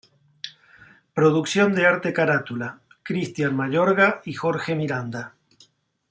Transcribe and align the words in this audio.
Producción 1.13 1.75
de 1.75 1.85
arte 1.85 2.11
carátula: 2.11 2.79
Cristián 3.03 3.55
Mayorga 3.55 4.23
y 4.25 4.33
Jorge 4.33 4.73
Miranda. 4.73 5.35